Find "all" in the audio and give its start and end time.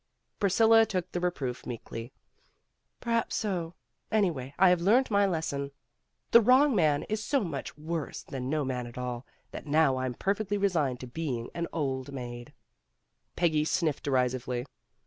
8.97-9.27